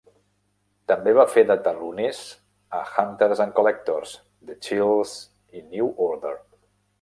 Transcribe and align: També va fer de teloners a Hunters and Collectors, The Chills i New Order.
També 0.91 1.11
va 1.17 1.25
fer 1.33 1.43
de 1.51 1.57
teloners 1.67 2.21
a 2.77 2.79
Hunters 2.87 3.43
and 3.45 3.55
Collectors, 3.59 4.15
The 4.49 4.57
Chills 4.69 5.13
i 5.61 5.63
New 5.69 5.93
Order. 6.09 6.35